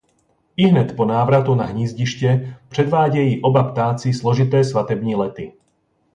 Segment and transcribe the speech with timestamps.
[0.57, 5.53] Ihned po návratu na hnízdiště předvádějí oba ptáci složité svatební lety.